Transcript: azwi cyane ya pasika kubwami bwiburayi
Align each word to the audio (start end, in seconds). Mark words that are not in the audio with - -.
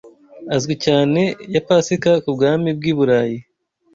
azwi 0.55 0.75
cyane 0.85 1.21
ya 1.53 1.61
pasika 1.67 2.11
kubwami 2.23 2.69
bwiburayi 2.77 3.37